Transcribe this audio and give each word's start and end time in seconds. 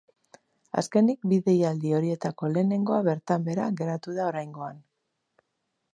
Azkenik, 0.81 1.27
bi 1.33 1.37
deialdi 1.49 1.93
horietako 1.99 2.51
lehenengoa 2.55 2.99
bertan 3.11 3.47
behera 3.51 3.71
geratu 3.83 4.17
da 4.19 4.29
oraingoan. 4.33 4.85